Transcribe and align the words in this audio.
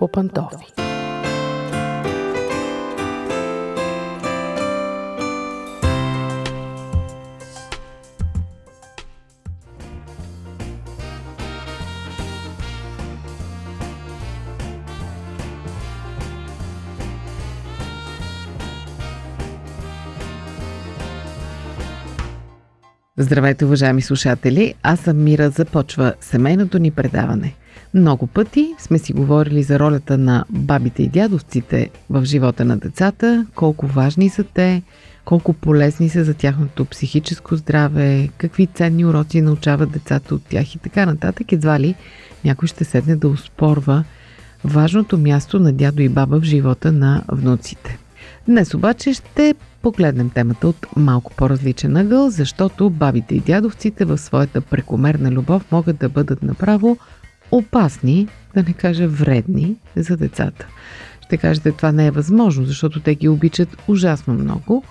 по 0.00 0.08
Здравейте, 23.22 23.64
уважаеми 23.64 24.02
слушатели! 24.02 24.74
Аз 24.82 25.00
съм 25.00 25.24
Мира. 25.24 25.50
Започва 25.50 26.14
семейното 26.20 26.78
ни 26.78 26.90
предаване. 26.90 27.54
Много 27.94 28.26
пъти 28.26 28.74
сме 28.78 28.98
си 28.98 29.12
говорили 29.12 29.62
за 29.62 29.78
ролята 29.78 30.18
на 30.18 30.44
бабите 30.50 31.02
и 31.02 31.08
дядовците 31.08 31.90
в 32.10 32.24
живота 32.24 32.64
на 32.64 32.76
децата, 32.76 33.46
колко 33.54 33.86
важни 33.86 34.28
са 34.28 34.44
те, 34.44 34.82
колко 35.24 35.52
полезни 35.52 36.08
са 36.08 36.24
за 36.24 36.34
тяхното 36.34 36.84
психическо 36.84 37.56
здраве, 37.56 38.28
какви 38.38 38.66
ценни 38.66 39.06
уроци 39.06 39.40
научават 39.40 39.90
децата 39.90 40.34
от 40.34 40.44
тях 40.44 40.74
и 40.74 40.78
така 40.78 41.06
нататък. 41.06 41.52
Едва 41.52 41.80
ли 41.80 41.94
някой 42.44 42.68
ще 42.68 42.84
седне 42.84 43.16
да 43.16 43.28
успорва 43.28 44.04
важното 44.64 45.18
място 45.18 45.60
на 45.60 45.72
дядо 45.72 46.02
и 46.02 46.08
баба 46.08 46.40
в 46.40 46.44
живота 46.44 46.92
на 46.92 47.22
внуците. 47.28 47.98
Днес 48.48 48.74
обаче 48.74 49.12
ще 49.12 49.54
погледнем 49.82 50.30
темата 50.30 50.68
от 50.68 50.86
малко 50.96 51.34
по-различен 51.34 51.96
ъгъл, 51.96 52.30
защото 52.30 52.90
бабите 52.90 53.34
и 53.34 53.40
дядовците 53.40 54.04
в 54.04 54.18
своята 54.18 54.60
прекомерна 54.60 55.30
любов 55.30 55.72
могат 55.72 55.98
да 55.98 56.08
бъдат 56.08 56.42
направо 56.42 56.98
опасни, 57.50 58.28
да 58.54 58.62
не 58.62 58.72
кажа 58.72 59.08
вредни 59.08 59.76
за 59.96 60.16
децата. 60.16 60.66
Ще 61.20 61.36
кажете, 61.36 61.72
това 61.72 61.92
не 61.92 62.06
е 62.06 62.10
възможно, 62.10 62.64
защото 62.64 63.00
те 63.00 63.14
ги 63.14 63.28
обичат 63.28 63.76
ужасно 63.88 64.34
много. 64.34 64.84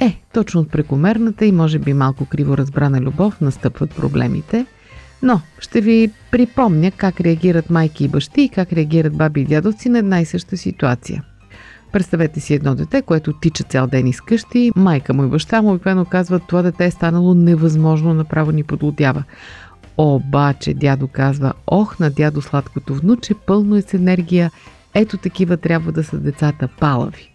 Е, 0.00 0.20
точно 0.32 0.60
от 0.60 0.70
прекомерната 0.70 1.46
и 1.46 1.52
може 1.52 1.78
би 1.78 1.92
малко 1.92 2.26
криво 2.26 2.56
разбрана 2.56 3.00
любов 3.00 3.40
настъпват 3.40 3.90
проблемите. 3.90 4.66
Но 5.22 5.40
ще 5.58 5.80
ви 5.80 6.10
припомня 6.30 6.90
как 6.90 7.20
реагират 7.20 7.70
майки 7.70 8.04
и 8.04 8.08
бащи 8.08 8.42
и 8.42 8.48
как 8.48 8.72
реагират 8.72 9.16
баби 9.16 9.40
и 9.40 9.44
дядовци 9.44 9.88
на 9.88 9.98
една 9.98 10.20
и 10.20 10.24
съща 10.24 10.56
ситуация– 10.56 11.24
Представете 11.92 12.40
си 12.40 12.54
едно 12.54 12.74
дете, 12.74 13.02
което 13.02 13.32
тича 13.32 13.64
цял 13.64 13.86
ден 13.86 14.06
из 14.06 14.20
къщи, 14.20 14.72
майка 14.76 15.14
му 15.14 15.24
и 15.24 15.28
баща 15.28 15.62
му 15.62 15.70
обикновено 15.70 16.04
казват, 16.04 16.42
това 16.48 16.62
дете 16.62 16.84
е 16.84 16.90
станало 16.90 17.34
невъзможно, 17.34 18.14
направо 18.14 18.52
ни 18.52 18.62
подлодява. 18.62 19.24
Обаче 19.98 20.74
дядо 20.74 21.08
казва, 21.08 21.52
ох 21.66 21.98
на 21.98 22.10
дядо 22.10 22.42
сладкото 22.42 22.94
внуче, 22.94 23.34
пълно 23.46 23.76
е 23.76 23.82
с 23.82 23.94
енергия, 23.94 24.50
ето 24.94 25.16
такива 25.16 25.56
трябва 25.56 25.92
да 25.92 26.04
са 26.04 26.18
децата 26.18 26.68
палави. 26.80 27.32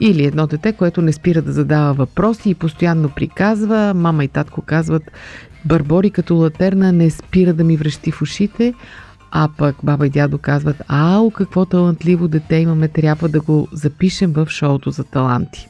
Или 0.00 0.24
едно 0.24 0.46
дете, 0.46 0.72
което 0.72 1.02
не 1.02 1.12
спира 1.12 1.42
да 1.42 1.52
задава 1.52 1.92
въпроси 1.92 2.50
и 2.50 2.54
постоянно 2.54 3.08
приказва, 3.08 3.92
мама 3.94 4.24
и 4.24 4.28
татко 4.28 4.62
казват, 4.62 5.02
Барбори 5.64 6.10
като 6.10 6.36
латерна 6.36 6.92
не 6.92 7.10
спира 7.10 7.52
да 7.52 7.64
ми 7.64 7.76
връщи 7.76 8.10
в 8.10 8.22
ушите, 8.22 8.74
а 9.36 9.48
пък 9.58 9.76
баба 9.82 10.06
и 10.06 10.10
дядо 10.10 10.38
казват, 10.38 10.82
ау, 10.88 11.30
какво 11.30 11.64
талантливо 11.64 12.28
дете 12.28 12.56
имаме, 12.56 12.88
трябва 12.88 13.28
да 13.28 13.40
го 13.40 13.68
запишем 13.72 14.32
в 14.32 14.46
шоуто 14.50 14.90
за 14.90 15.04
таланти. 15.04 15.68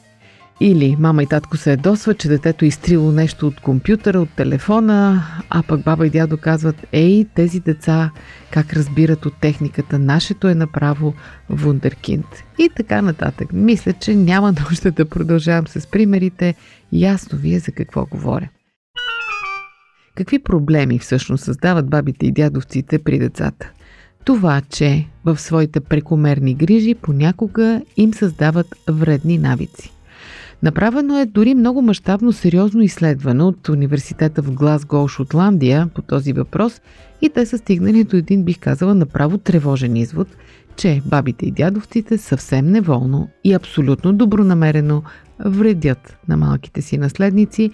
Или 0.61 0.97
мама 0.99 1.23
и 1.23 1.27
татко 1.27 1.57
се 1.57 1.71
ядосват, 1.71 2.19
че 2.19 2.29
детето 2.29 2.65
е 2.65 2.69
изтрило 2.69 3.13
нещо 3.13 3.47
от 3.47 3.61
компютъра, 3.61 4.21
от 4.21 4.31
телефона, 4.31 5.25
а 5.51 5.63
пък 5.63 5.85
баба 5.85 6.07
и 6.07 6.11
дядо 6.11 6.37
казват, 6.37 6.87
ей, 6.93 7.27
тези 7.35 7.61
деца 7.61 8.11
как 8.51 8.73
разбират 8.73 9.27
от 9.27 9.35
техниката, 9.41 9.99
нашето 9.99 10.49
е 10.49 10.55
направо 10.55 11.15
вундеркинд. 11.51 12.27
И 12.59 12.71
така 12.77 13.03
нататък. 13.03 13.49
Мисля, 13.53 13.93
че 13.93 14.15
няма 14.15 14.55
нужда 14.71 14.91
да 14.91 15.09
продължавам 15.09 15.67
с 15.67 15.87
примерите. 15.87 16.55
Ясно 16.93 17.39
ви 17.39 17.55
е 17.55 17.59
за 17.59 17.73
какво 17.73 18.07
говоря. 18.07 18.49
Какви 20.15 20.39
проблеми 20.39 20.99
всъщност 20.99 21.45
създават 21.45 21.91
бабите 21.91 22.27
и 22.27 22.33
дядовците 22.33 22.99
при 22.99 23.19
децата? 23.19 23.71
Това, 24.25 24.63
че 24.71 25.07
в 25.25 25.41
своите 25.41 25.81
прекомерни 25.81 26.55
грижи 26.55 26.95
понякога 26.95 27.83
им 27.97 28.15
създават 28.15 28.67
вредни 28.89 29.39
навици. 29.39 29.94
Направено 30.65 31.19
е 31.19 31.27
дори 31.27 31.55
много 31.55 31.83
мащабно 31.83 32.33
сериозно 32.33 32.83
изследване 32.83 33.43
от 33.43 33.69
университета 33.69 34.43
в 34.43 34.51
Глазго, 34.51 35.09
Шотландия 35.09 35.91
по 35.95 36.03
този 36.03 36.33
въпрос 36.33 36.81
и 37.23 37.31
те 37.31 37.47
са 37.47 37.59
стигнали 37.59 38.05
до 38.05 38.17
един, 38.17 38.43
бих 38.43 38.59
казала, 38.59 38.95
направо 38.95 39.39
тревожен 39.39 39.97
извод, 39.97 40.29
че 40.77 41.03
бабите 41.07 41.47
и 41.47 41.51
дядовците 41.51 42.19
съвсем 42.19 42.67
неволно 42.67 43.29
и 43.45 43.53
абсолютно 43.53 44.13
добронамерено 44.13 45.03
вредят 45.39 46.17
на 46.29 46.37
малките 46.37 46.83
си 46.83 46.99
наследници, 46.99 47.71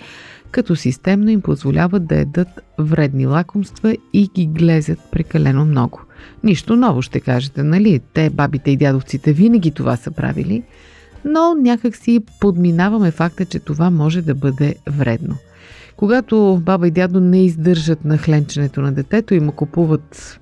като 0.50 0.76
системно 0.76 1.30
им 1.30 1.40
позволяват 1.40 2.06
да 2.06 2.16
едат 2.16 2.60
вредни 2.78 3.26
лакомства 3.26 3.96
и 4.12 4.30
ги 4.34 4.46
глезят 4.46 4.98
прекалено 5.12 5.64
много. 5.64 6.00
Нищо 6.44 6.76
ново 6.76 7.02
ще 7.02 7.20
кажете, 7.20 7.62
нали? 7.62 8.00
Те, 8.14 8.30
бабите 8.30 8.70
и 8.70 8.76
дядовците, 8.76 9.32
винаги 9.32 9.70
това 9.70 9.96
са 9.96 10.10
правили, 10.10 10.62
но 11.24 11.54
някак 11.54 11.96
си 11.96 12.20
подминаваме 12.40 13.10
факта, 13.10 13.44
че 13.44 13.58
това 13.58 13.90
може 13.90 14.22
да 14.22 14.34
бъде 14.34 14.74
вредно. 14.86 15.36
Когато 15.96 16.60
баба 16.62 16.88
и 16.88 16.90
дядо 16.90 17.20
не 17.20 17.44
издържат 17.44 18.04
на 18.04 18.18
хленченето 18.18 18.80
на 18.80 18.92
детето 18.92 19.34
и 19.34 19.40
му 19.40 19.52
купуват 19.52 20.40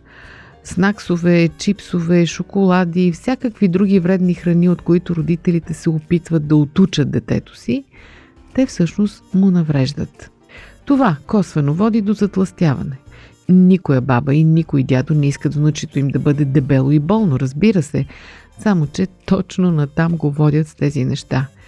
снаксове, 0.65 1.49
чипсове, 1.59 2.27
шоколади, 2.27 3.12
всякакви 3.12 3.69
други 3.69 4.00
вредни 4.00 4.34
храни, 4.34 4.69
от 4.69 4.83
които 4.83 5.16
родителите 5.16 5.75
се 5.75 5.91
опитват 5.91 6.47
да 6.47 6.56
отучат 6.56 7.10
детето 7.10 7.56
си, 7.56 7.84
те 8.55 8.66
всъщност 8.66 9.25
му 9.34 9.50
навреждат. 9.50 10.31
Това 10.84 11.16
косвено 11.27 11.75
води 11.75 12.00
до 12.00 12.12
затластяване. 12.12 12.99
Никоя 13.48 14.00
баба 14.00 14.34
и 14.34 14.44
никой 14.44 14.82
дядо 14.82 15.14
не 15.14 15.26
искат 15.26 15.54
внучето 15.54 15.98
им 15.98 16.09
да 16.09 16.19
бъде 16.19 16.44
дебело 16.44 16.91
и 16.91 16.98
болно, 16.98 17.41
разбира 17.41 17.82
се, 17.82 18.06
само 18.59 18.86
че 18.86 19.06
точно 19.26 19.72
натам 19.72 20.16
го 20.16 20.31
водят 20.31 20.69
с 20.69 20.75
тези 20.75 21.04
неща– 21.04 21.47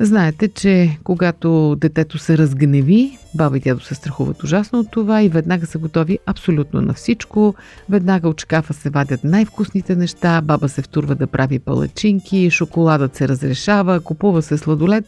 Знаете, 0.00 0.48
че 0.48 0.98
когато 1.04 1.76
детето 1.80 2.18
се 2.18 2.38
разгневи, 2.38 3.18
баба 3.34 3.56
и 3.56 3.60
дядо 3.60 3.80
се 3.80 3.94
страхуват 3.94 4.42
ужасно 4.42 4.78
от 4.80 4.90
това 4.90 5.22
и 5.22 5.28
веднага 5.28 5.66
са 5.66 5.78
готови 5.78 6.18
абсолютно 6.26 6.80
на 6.80 6.94
всичко. 6.94 7.54
Веднага 7.90 8.28
от 8.28 8.40
шкафа 8.40 8.74
се 8.74 8.90
вадят 8.90 9.24
най-вкусните 9.24 9.96
неща, 9.96 10.40
баба 10.40 10.68
се 10.68 10.82
втурва 10.82 11.14
да 11.14 11.26
прави 11.26 11.58
палачинки, 11.58 12.50
шоколадът 12.50 13.16
се 13.16 13.28
разрешава, 13.28 14.00
купува 14.00 14.42
се 14.42 14.58
сладолет. 14.58 15.04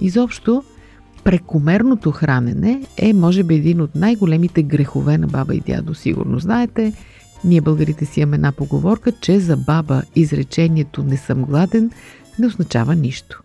Изобщо, 0.00 0.64
прекомерното 1.28 2.10
хранене 2.10 2.82
е, 2.96 3.12
може 3.12 3.42
би, 3.42 3.54
един 3.54 3.80
от 3.80 3.94
най-големите 3.94 4.62
грехове 4.62 5.18
на 5.18 5.26
баба 5.26 5.54
и 5.54 5.60
дядо. 5.60 5.94
Сигурно 5.94 6.38
знаете, 6.38 6.92
ние 7.44 7.60
българите 7.60 8.04
си 8.04 8.20
имаме 8.20 8.34
една 8.34 8.52
поговорка, 8.52 9.12
че 9.12 9.40
за 9.40 9.56
баба 9.56 10.02
изречението 10.16 11.02
не 11.02 11.16
съм 11.16 11.44
гладен 11.44 11.90
не 12.38 12.46
означава 12.46 12.94
нищо. 12.94 13.42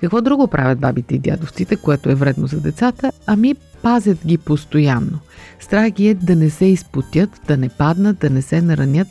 Какво 0.00 0.20
друго 0.20 0.48
правят 0.48 0.80
бабите 0.80 1.14
и 1.14 1.18
дядовците, 1.18 1.76
което 1.76 2.10
е 2.10 2.14
вредно 2.14 2.46
за 2.46 2.60
децата? 2.60 3.12
Ами 3.26 3.54
пазят 3.82 4.26
ги 4.26 4.38
постоянно. 4.38 5.18
Страх 5.60 5.90
ги 5.90 6.08
е 6.08 6.14
да 6.14 6.36
не 6.36 6.50
се 6.50 6.64
изпотят, 6.64 7.30
да 7.48 7.56
не 7.56 7.68
паднат, 7.68 8.18
да 8.18 8.30
не 8.30 8.42
се 8.42 8.62
наранят 8.62 9.08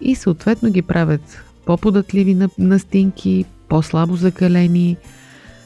и 0.00 0.14
съответно 0.14 0.70
ги 0.70 0.82
правят 0.82 1.42
по-податливи 1.66 2.34
на 2.34 2.48
настинки, 2.58 3.44
по-слабо 3.68 4.16
закалени, 4.16 4.96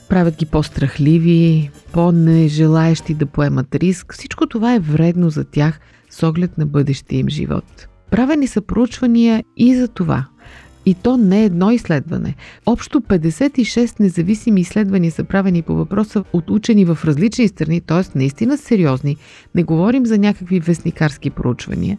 правят 0.09 0.37
ги 0.37 0.47
по-страхливи, 0.47 1.71
по-нежелаещи 1.93 3.15
да 3.15 3.27
поемат 3.27 3.75
риск. 3.75 4.15
Всичко 4.15 4.47
това 4.47 4.75
е 4.75 4.81
вредно 4.81 5.31
за 5.31 5.45
тях 5.45 5.81
с 6.11 6.23
оглед 6.23 6.59
на 6.59 6.67
бъдещия 6.67 7.19
им 7.19 7.29
живот. 7.29 7.89
Правени 8.11 8.47
са 8.47 8.61
проучвания 8.61 9.45
и 9.57 9.77
за 9.77 9.89
това– 9.89 10.27
и 10.87 10.95
то 10.95 11.17
не 11.17 11.45
едно 11.45 11.71
изследване. 11.71 12.35
Общо 12.67 13.01
56 13.01 14.01
независими 14.01 14.61
изследвания 14.61 15.13
са 15.13 15.25
правени 15.25 15.63
по 15.63 15.75
въпроса 15.75 16.25
от 16.33 16.51
учени 16.51 16.85
в 16.85 16.99
различни 17.05 17.49
страни, 17.49 17.81
т.е. 17.81 18.19
наистина 18.19 18.59
сериозни. 18.59 19.17
Не 19.55 19.63
говорим 19.63 20.07
за 20.07 20.19
някакви 20.19 20.61
вестникарски 20.61 21.31
проучвания. 21.31 21.99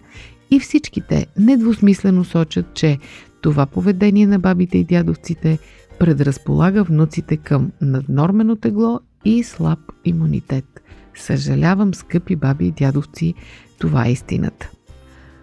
И 0.52 0.60
всичките 0.60 1.28
недвусмислено 1.40 2.24
сочат, 2.24 2.74
че 2.74 2.98
това 3.42 3.66
поведение 3.66 4.28
на 4.28 4.40
бабите 4.40 4.78
и 4.78 4.84
дядовците 4.84 5.60
предразполага 6.00 6.84
внуците 6.84 7.38
към 7.38 7.72
наднормено 7.82 8.56
тегло 8.56 9.00
и 9.26 9.44
слаб 9.44 9.80
имунитет. 10.06 10.66
Съжалявам, 11.16 11.94
скъпи 11.94 12.36
баби 12.36 12.68
и 12.68 12.72
дядовци, 12.72 13.34
това 13.80 14.08
е 14.08 14.12
истината. 14.12 14.70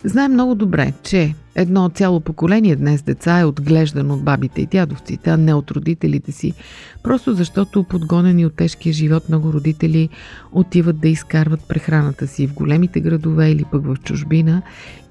Знаем 0.04 0.32
много 0.32 0.54
добре, 0.54 0.92
че 1.02 1.34
едно 1.54 1.88
цяло 1.88 2.20
поколение 2.20 2.76
днес 2.76 3.02
деца 3.02 3.38
е 3.38 3.44
отглеждано 3.44 4.14
от 4.14 4.24
бабите 4.24 4.60
и 4.60 4.66
дядовците, 4.66 5.30
а 5.30 5.36
не 5.36 5.54
от 5.54 5.70
родителите 5.70 6.32
си. 6.32 6.52
Просто 7.02 7.34
защото 7.34 7.84
подгонени 7.84 8.46
от 8.46 8.56
тежкия 8.56 8.92
живот 8.92 9.28
много 9.28 9.52
родители 9.52 10.08
отиват 10.52 11.00
да 11.00 11.08
изкарват 11.08 11.68
прехраната 11.68 12.26
си 12.26 12.46
в 12.46 12.54
големите 12.54 13.00
градове 13.00 13.50
или 13.50 13.64
пък 13.72 13.86
в 13.86 13.96
чужбина 14.04 14.62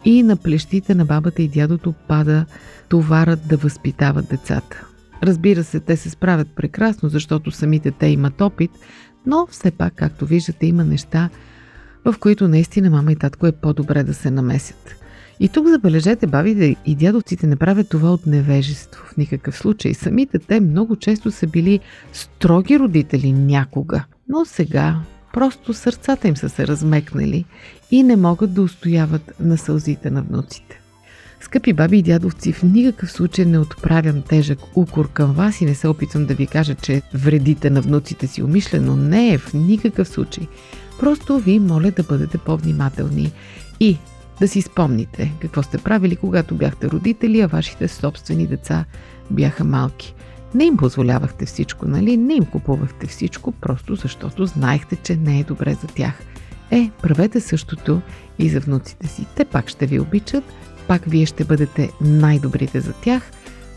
и 0.06 0.24
на 0.24 0.38
плещите 0.38 0.96
на 0.96 1.06
бабата 1.06 1.42
и 1.42 1.48
дядото 1.48 1.94
пада 2.08 2.46
товарът 2.90 3.48
да 3.48 3.58
възпитават 3.58 4.30
децата. 4.30 4.93
Разбира 5.24 5.64
се, 5.64 5.80
те 5.80 5.98
се 5.98 6.10
справят 6.10 6.48
прекрасно, 6.56 7.10
защото 7.10 7.52
самите 7.52 7.92
те 7.92 8.08
имат 8.08 8.42
опит, 8.42 8.72
но 9.26 9.48
все 9.52 9.72
пак, 9.72 9.94
както 9.96 10.26
виждате, 10.26 10.66
има 10.66 10.84
неща, 10.84 11.30
в 12.06 12.16
които 12.20 12.48
наистина 12.48 12.90
мама 12.90 13.12
и 13.12 13.16
татко 13.16 13.48
е 13.48 13.52
по-добре 13.52 14.04
да 14.04 14.14
се 14.14 14.32
намесят. 14.32 14.96
И 15.40 15.50
тук 15.50 15.68
забележете, 15.68 16.28
бабите 16.28 16.76
и 16.86 16.96
дядовците 16.96 17.48
не 17.48 17.56
правят 17.56 17.90
това 17.90 18.14
от 18.14 18.26
невежество 18.26 19.04
в 19.06 19.18
никакъв 19.18 19.58
случай. 19.58 19.94
Самите 19.94 20.40
те 20.40 20.60
много 20.60 20.96
често 20.96 21.32
са 21.32 21.48
били 21.48 21.80
строги 22.14 22.80
родители 22.80 23.32
някога, 23.32 24.04
но 24.30 24.46
сега 24.46 25.00
просто 25.34 25.74
сърцата 25.74 26.28
им 26.28 26.38
са 26.38 26.50
се 26.50 26.68
размекнали 26.68 27.46
и 27.92 28.04
не 28.04 28.16
могат 28.16 28.54
да 28.54 28.62
устояват 28.62 29.34
на 29.40 29.58
сълзите 29.58 30.10
на 30.10 30.22
внуците. 30.22 30.83
Скъпи 31.44 31.74
баби 31.74 31.98
и 31.98 32.02
дядовци, 32.02 32.54
в 32.54 32.64
никакъв 32.64 33.12
случай 33.12 33.46
не 33.46 33.60
отправям 33.60 34.22
тежък 34.22 34.60
укор 34.76 35.12
към 35.12 35.34
вас 35.34 35.62
и 35.62 35.66
не 35.66 35.76
се 35.76 35.88
опитвам 35.88 36.26
да 36.26 36.34
ви 36.34 36.48
кажа, 36.48 36.76
че 36.76 37.02
вредите 37.14 37.70
на 37.70 37.82
внуците 37.82 38.28
си 38.28 38.44
умишлено. 38.44 38.96
Не 38.96 39.34
е 39.34 39.38
в 39.38 39.54
никакъв 39.54 40.08
случай. 40.08 40.48
Просто 41.00 41.40
ви 41.40 41.60
моля 41.60 41.92
да 41.92 42.04
бъдете 42.04 42.38
по-внимателни 42.38 43.32
и 43.80 43.98
да 44.40 44.48
си 44.48 44.62
спомните 44.62 45.34
какво 45.42 45.64
сте 45.64 45.78
правили, 45.78 46.16
когато 46.16 46.56
бяхте 46.56 46.90
родители, 46.90 47.42
а 47.42 47.48
вашите 47.48 47.88
собствени 47.88 48.48
деца 48.48 48.86
бяха 49.32 49.64
малки. 49.64 50.16
Не 50.56 50.64
им 50.64 50.78
позволявахте 50.78 51.46
всичко, 51.46 51.88
нали? 51.88 52.18
Не 52.18 52.34
им 52.34 52.46
купувахте 52.46 53.08
всичко, 53.08 53.52
просто 53.52 53.96
защото 53.96 54.46
знаехте, 54.46 54.96
че 54.96 55.16
не 55.16 55.40
е 55.40 55.44
добре 55.44 55.74
за 55.82 55.88
тях. 55.88 56.14
Е, 56.72 56.92
правете 57.02 57.40
същото 57.40 58.02
и 58.40 58.50
за 58.50 58.60
внуците 58.60 59.08
си. 59.08 59.26
Те 59.36 59.46
пак 59.46 59.70
ще 59.70 59.86
ви 59.86 60.00
обичат, 60.00 60.44
пак 60.88 61.02
вие 61.08 61.26
ще 61.26 61.44
бъдете 61.44 61.92
най-добрите 62.02 62.80
за 62.80 62.94
тях. 62.94 63.32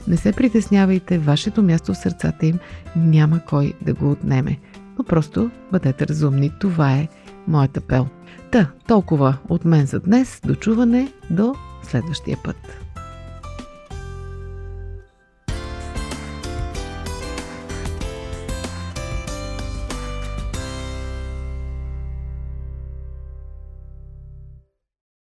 Не 0.08 0.16
се 0.16 0.32
притеснявайте, 0.32 1.18
вашето 1.18 1.62
място 1.62 1.94
в 1.94 1.98
сърцата 1.98 2.46
им 2.46 2.58
няма 2.96 3.40
кой 3.40 3.72
да 3.82 3.94
го 3.94 4.10
отнеме. 4.10 4.58
Но 4.98 5.04
просто 5.04 5.50
бъдете 5.72 6.06
разумни, 6.06 6.52
това 6.60 6.92
е 6.92 7.08
моят 7.48 7.76
апел. 7.76 8.06
Та, 8.50 8.70
толкова 8.86 9.36
от 9.48 9.64
мен 9.64 9.86
за 9.86 10.00
днес. 10.00 10.40
Дочуване 10.44 11.12
до 11.30 11.54
следващия 11.82 12.38
път. 12.44 12.85